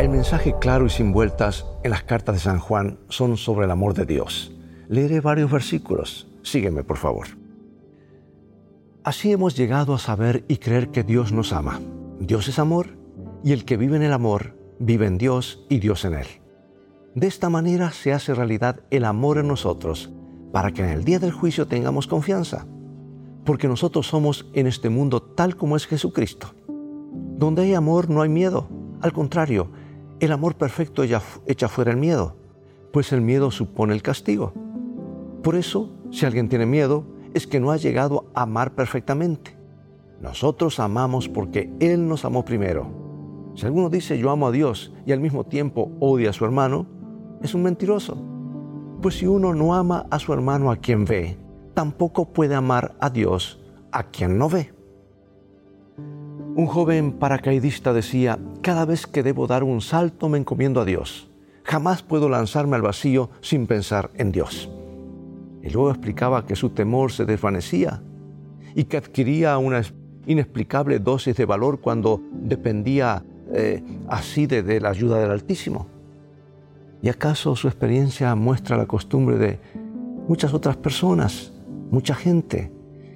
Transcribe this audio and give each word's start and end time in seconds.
El 0.00 0.08
mensaje 0.08 0.54
claro 0.58 0.86
y 0.86 0.88
sin 0.88 1.12
vueltas 1.12 1.66
en 1.82 1.90
las 1.90 2.04
cartas 2.04 2.34
de 2.34 2.40
San 2.40 2.58
Juan 2.58 2.98
son 3.10 3.36
sobre 3.36 3.66
el 3.66 3.70
amor 3.70 3.92
de 3.92 4.06
Dios. 4.06 4.50
Leeré 4.88 5.20
varios 5.20 5.50
versículos. 5.50 6.26
Sígueme, 6.42 6.82
por 6.84 6.96
favor. 6.96 7.26
Así 9.04 9.30
hemos 9.30 9.58
llegado 9.58 9.92
a 9.92 9.98
saber 9.98 10.42
y 10.48 10.56
creer 10.56 10.88
que 10.88 11.02
Dios 11.02 11.32
nos 11.32 11.52
ama. 11.52 11.82
Dios 12.18 12.48
es 12.48 12.58
amor 12.58 12.96
y 13.44 13.52
el 13.52 13.66
que 13.66 13.76
vive 13.76 13.96
en 13.96 14.02
el 14.02 14.14
amor 14.14 14.56
vive 14.78 15.04
en 15.04 15.18
Dios 15.18 15.66
y 15.68 15.80
Dios 15.80 16.06
en 16.06 16.14
él. 16.14 16.26
De 17.14 17.26
esta 17.26 17.50
manera 17.50 17.90
se 17.90 18.14
hace 18.14 18.32
realidad 18.32 18.80
el 18.88 19.04
amor 19.04 19.36
en 19.36 19.48
nosotros 19.48 20.10
para 20.50 20.72
que 20.72 20.82
en 20.82 20.88
el 20.88 21.04
día 21.04 21.18
del 21.18 21.32
juicio 21.32 21.66
tengamos 21.66 22.06
confianza, 22.06 22.64
porque 23.44 23.68
nosotros 23.68 24.06
somos 24.06 24.46
en 24.54 24.66
este 24.66 24.88
mundo 24.88 25.20
tal 25.20 25.56
como 25.56 25.76
es 25.76 25.86
Jesucristo. 25.86 26.54
Donde 27.36 27.64
hay 27.64 27.74
amor 27.74 28.08
no 28.08 28.22
hay 28.22 28.30
miedo, 28.30 28.66
al 29.02 29.12
contrario, 29.12 29.70
el 30.20 30.32
amor 30.32 30.54
perfecto 30.54 31.02
echa 31.02 31.68
fuera 31.68 31.90
el 31.90 31.96
miedo, 31.96 32.36
pues 32.92 33.12
el 33.12 33.22
miedo 33.22 33.50
supone 33.50 33.94
el 33.94 34.02
castigo. 34.02 34.52
Por 35.42 35.56
eso, 35.56 35.90
si 36.10 36.26
alguien 36.26 36.48
tiene 36.48 36.66
miedo, 36.66 37.04
es 37.32 37.46
que 37.46 37.58
no 37.58 37.70
ha 37.70 37.78
llegado 37.78 38.26
a 38.34 38.42
amar 38.42 38.74
perfectamente. 38.74 39.56
Nosotros 40.20 40.78
amamos 40.78 41.28
porque 41.28 41.72
Él 41.80 42.06
nos 42.06 42.26
amó 42.26 42.44
primero. 42.44 42.86
Si 43.54 43.64
alguno 43.64 43.88
dice 43.88 44.18
yo 44.18 44.30
amo 44.30 44.48
a 44.48 44.52
Dios 44.52 44.92
y 45.06 45.12
al 45.12 45.20
mismo 45.20 45.44
tiempo 45.44 45.90
odia 46.00 46.30
a 46.30 46.34
su 46.34 46.44
hermano, 46.44 46.86
es 47.42 47.54
un 47.54 47.62
mentiroso. 47.62 48.22
Pues 49.00 49.14
si 49.16 49.26
uno 49.26 49.54
no 49.54 49.74
ama 49.74 50.06
a 50.10 50.18
su 50.18 50.34
hermano 50.34 50.70
a 50.70 50.76
quien 50.76 51.06
ve, 51.06 51.38
tampoco 51.72 52.32
puede 52.32 52.54
amar 52.54 52.94
a 53.00 53.08
Dios 53.08 53.58
a 53.92 54.02
quien 54.04 54.36
no 54.36 54.50
ve. 54.50 54.74
Un 56.56 56.66
joven 56.66 57.12
paracaidista 57.12 57.92
decía, 57.92 58.36
cada 58.60 58.84
vez 58.84 59.06
que 59.06 59.22
debo 59.22 59.46
dar 59.46 59.62
un 59.62 59.80
salto 59.80 60.28
me 60.28 60.36
encomiendo 60.36 60.80
a 60.80 60.84
Dios. 60.84 61.30
Jamás 61.62 62.02
puedo 62.02 62.28
lanzarme 62.28 62.74
al 62.74 62.82
vacío 62.82 63.30
sin 63.40 63.68
pensar 63.68 64.10
en 64.14 64.32
Dios. 64.32 64.68
Y 65.62 65.70
luego 65.70 65.90
explicaba 65.90 66.44
que 66.46 66.56
su 66.56 66.70
temor 66.70 67.12
se 67.12 67.24
desvanecía 67.24 68.02
y 68.74 68.84
que 68.84 68.96
adquiría 68.96 69.56
una 69.58 69.82
inexplicable 70.26 70.98
dosis 70.98 71.36
de 71.36 71.44
valor 71.44 71.80
cuando 71.80 72.20
dependía 72.32 73.22
eh, 73.52 73.84
así 74.08 74.46
de, 74.46 74.64
de 74.64 74.80
la 74.80 74.88
ayuda 74.88 75.20
del 75.20 75.30
Altísimo. 75.30 75.86
¿Y 77.00 77.10
acaso 77.10 77.54
su 77.54 77.68
experiencia 77.68 78.34
muestra 78.34 78.76
la 78.76 78.86
costumbre 78.86 79.38
de 79.38 79.60
muchas 80.26 80.52
otras 80.52 80.76
personas, 80.76 81.52
mucha 81.92 82.14
gente, 82.14 82.72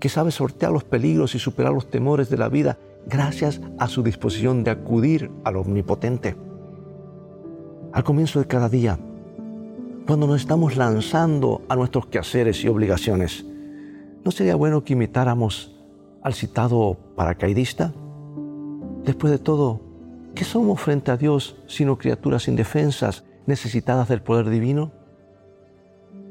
que 0.00 0.08
sabe 0.08 0.30
sortear 0.30 0.72
los 0.72 0.84
peligros 0.84 1.34
y 1.34 1.38
superar 1.38 1.72
los 1.72 1.90
temores 1.90 2.30
de 2.30 2.38
la 2.38 2.48
vida 2.48 2.78
gracias 3.08 3.60
a 3.78 3.88
su 3.88 4.02
disposición 4.02 4.64
de 4.64 4.70
acudir 4.70 5.30
al 5.44 5.56
Omnipotente. 5.56 6.36
Al 7.92 8.04
comienzo 8.04 8.38
de 8.38 8.46
cada 8.46 8.68
día, 8.68 8.98
cuando 10.06 10.26
nos 10.26 10.40
estamos 10.40 10.76
lanzando 10.76 11.62
a 11.68 11.76
nuestros 11.76 12.06
quehaceres 12.06 12.62
y 12.64 12.68
obligaciones, 12.68 13.46
¿no 14.24 14.30
sería 14.30 14.56
bueno 14.56 14.84
que 14.84 14.92
imitáramos 14.92 15.74
al 16.22 16.34
citado 16.34 16.98
paracaidista? 17.16 17.92
Después 19.04 19.30
de 19.30 19.38
todo, 19.38 19.80
¿qué 20.34 20.44
somos 20.44 20.80
frente 20.80 21.10
a 21.10 21.16
Dios 21.16 21.56
sino 21.66 21.96
criaturas 21.96 22.46
indefensas, 22.46 23.24
necesitadas 23.46 24.08
del 24.08 24.22
poder 24.22 24.50
divino? 24.50 24.92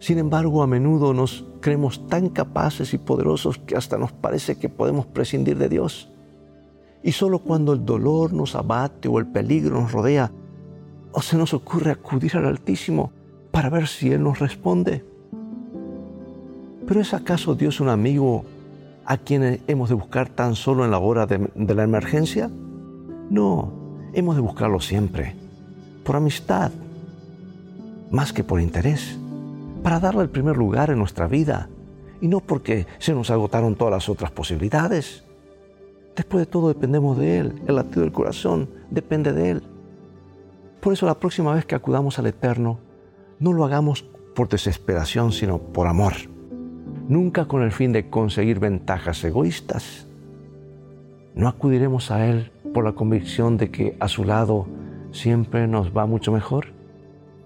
Sin 0.00 0.18
embargo, 0.18 0.62
a 0.62 0.66
menudo 0.66 1.14
nos 1.14 1.46
creemos 1.60 2.06
tan 2.06 2.28
capaces 2.28 2.92
y 2.94 2.98
poderosos 2.98 3.58
que 3.58 3.74
hasta 3.74 3.96
nos 3.96 4.12
parece 4.12 4.58
que 4.58 4.68
podemos 4.68 5.06
prescindir 5.06 5.56
de 5.58 5.68
Dios. 5.68 6.12
Y 7.02 7.12
solo 7.12 7.38
cuando 7.38 7.72
el 7.72 7.84
dolor 7.84 8.32
nos 8.32 8.54
abate 8.54 9.08
o 9.08 9.18
el 9.18 9.26
peligro 9.26 9.80
nos 9.80 9.92
rodea, 9.92 10.30
o 11.12 11.22
se 11.22 11.36
nos 11.36 11.54
ocurre 11.54 11.90
acudir 11.90 12.36
al 12.36 12.46
Altísimo 12.46 13.12
para 13.50 13.70
ver 13.70 13.86
si 13.86 14.12
Él 14.12 14.22
nos 14.22 14.38
responde. 14.38 15.04
¿Pero 16.86 17.00
es 17.00 17.14
acaso 17.14 17.54
Dios 17.54 17.80
un 17.80 17.88
amigo 17.88 18.44
a 19.04 19.16
quien 19.16 19.60
hemos 19.66 19.88
de 19.88 19.94
buscar 19.94 20.28
tan 20.28 20.54
solo 20.54 20.84
en 20.84 20.90
la 20.90 20.98
hora 20.98 21.26
de, 21.26 21.50
de 21.54 21.74
la 21.74 21.82
emergencia? 21.82 22.50
No, 23.30 23.72
hemos 24.12 24.36
de 24.36 24.42
buscarlo 24.42 24.80
siempre, 24.80 25.34
por 26.04 26.16
amistad, 26.16 26.72
más 28.10 28.32
que 28.32 28.44
por 28.44 28.60
interés, 28.60 29.18
para 29.82 30.00
darle 30.00 30.22
el 30.22 30.30
primer 30.30 30.56
lugar 30.56 30.90
en 30.90 30.98
nuestra 30.98 31.26
vida 31.26 31.68
y 32.20 32.28
no 32.28 32.40
porque 32.40 32.86
se 32.98 33.14
nos 33.14 33.30
agotaron 33.30 33.74
todas 33.74 33.92
las 33.92 34.08
otras 34.08 34.30
posibilidades. 34.30 35.24
Después 36.18 36.44
de 36.44 36.50
todo 36.50 36.66
dependemos 36.66 37.16
de 37.16 37.38
Él, 37.38 37.62
el 37.68 37.76
latido 37.76 38.02
del 38.02 38.10
corazón 38.10 38.68
depende 38.90 39.32
de 39.32 39.50
Él. 39.52 39.62
Por 40.80 40.92
eso 40.92 41.06
la 41.06 41.20
próxima 41.20 41.54
vez 41.54 41.64
que 41.64 41.76
acudamos 41.76 42.18
al 42.18 42.26
Eterno, 42.26 42.80
no 43.38 43.52
lo 43.52 43.64
hagamos 43.64 44.02
por 44.34 44.48
desesperación, 44.48 45.30
sino 45.30 45.58
por 45.58 45.86
amor. 45.86 46.14
Nunca 47.06 47.44
con 47.46 47.62
el 47.62 47.70
fin 47.70 47.92
de 47.92 48.10
conseguir 48.10 48.58
ventajas 48.58 49.22
egoístas. 49.22 50.08
No 51.36 51.46
acudiremos 51.46 52.10
a 52.10 52.26
Él 52.26 52.50
por 52.74 52.82
la 52.84 52.94
convicción 52.94 53.56
de 53.56 53.70
que 53.70 53.96
a 54.00 54.08
su 54.08 54.24
lado 54.24 54.66
siempre 55.12 55.68
nos 55.68 55.96
va 55.96 56.06
mucho 56.06 56.32
mejor. 56.32 56.72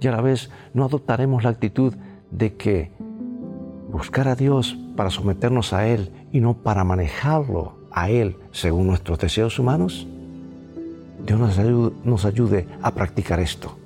Y 0.00 0.08
a 0.08 0.10
la 0.10 0.22
vez 0.22 0.50
no 0.74 0.84
adoptaremos 0.84 1.44
la 1.44 1.50
actitud 1.50 1.94
de 2.32 2.56
que 2.56 2.90
buscar 3.92 4.26
a 4.26 4.34
Dios 4.34 4.76
para 4.96 5.10
someternos 5.10 5.72
a 5.72 5.86
Él 5.86 6.10
y 6.32 6.40
no 6.40 6.54
para 6.54 6.82
manejarlo 6.82 7.85
a 7.96 8.10
Él 8.10 8.36
según 8.52 8.86
nuestros 8.86 9.18
deseos 9.18 9.58
humanos? 9.58 10.06
Dios 11.26 11.40
nos 12.04 12.24
ayude, 12.24 12.68
a 12.82 12.94
practicar 12.94 13.40
esto. 13.40 13.76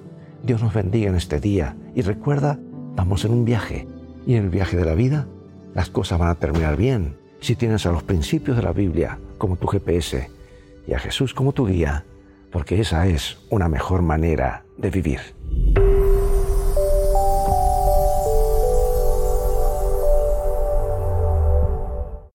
Dios 0.43 0.63
nos 0.63 0.75
bendiga 0.75 1.09
en 1.09 1.15
este 1.15 1.41
día 1.41 1.77
y 1.95 2.03
recuerda, 2.03 2.59
vamos 2.97 3.25
en 3.25 3.33
un 3.33 3.45
viaje 3.47 3.87
y 4.27 4.35
en 4.35 4.45
el 4.45 4.51
viaje 4.51 4.77
de 4.77 4.85
la 4.85 4.95
vida 4.95 5.27
las 5.75 5.89
cosas 5.89 6.19
van 6.19 6.29
a 6.29 6.35
terminar 6.35 6.77
bien 6.77 7.17
si 7.41 7.55
tienes 7.55 7.87
a 7.87 7.93
los 7.93 8.03
principios 8.03 8.57
de 8.57 8.65
la 8.65 8.73
Biblia 8.73 9.19
como 9.39 9.57
tu 9.57 9.69
GPS 9.69 10.29
y 10.87 10.93
a 10.93 10.99
Jesús 10.99 11.33
como 11.33 11.53
tu 11.53 11.67
guía, 11.67 12.05
porque 12.51 12.81
esa 12.81 13.07
es 13.07 13.39
una 13.49 13.69
mejor 13.69 14.03
manera 14.03 14.65
de 14.77 14.91
vivir. 14.91 15.21